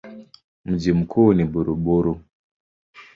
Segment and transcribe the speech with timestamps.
[0.65, 2.19] Mji mkuu ni Bururi.